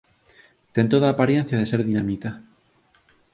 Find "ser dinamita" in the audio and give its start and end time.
1.71-2.29